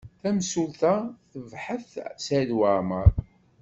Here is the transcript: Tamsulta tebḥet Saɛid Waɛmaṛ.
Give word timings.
Tamsulta 0.21 0.93
tebḥet 1.31 1.87
Saɛid 2.25 2.51
Waɛmaṛ. 2.57 3.09